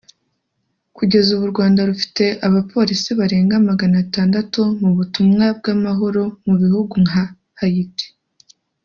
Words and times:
Kugeza 0.97 1.27
ubu 1.35 1.43
u 1.47 1.51
Rwanda 1.53 1.87
rufite 1.89 2.25
abapolisi 2.47 3.09
barenga 3.19 3.55
magana 3.69 3.95
atandatu 4.05 4.61
mu 4.81 4.89
butumwa 4.97 5.45
bw’amahoro 5.57 6.23
mu 6.45 6.53
bihugu 6.61 6.93
nka 7.05 7.23
Haiti 7.59 8.05